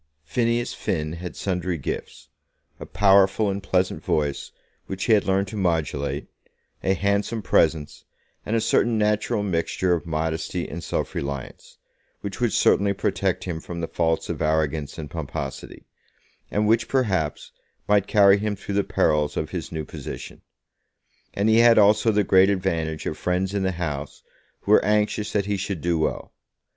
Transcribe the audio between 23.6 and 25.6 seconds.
the House who were anxious that he